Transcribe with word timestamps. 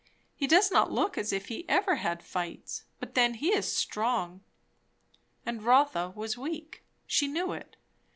He 0.33 0.47
does 0.47 0.71
not 0.71 0.91
look 0.91 1.15
as 1.15 1.31
if 1.31 1.49
he 1.49 1.63
ever 1.69 1.97
had 1.97 2.23
fights. 2.23 2.85
But 2.99 3.13
then 3.13 3.35
he 3.35 3.49
is 3.53 3.71
strong. 3.71 4.41
And 5.45 5.61
Rotha 5.61 6.11
was 6.15 6.35
weak. 6.39 6.83
She 7.05 7.27
knew 7.27 7.53
it. 7.53 7.77